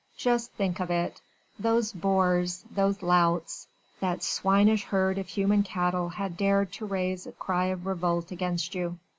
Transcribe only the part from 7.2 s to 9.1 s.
a cry of revolt against you!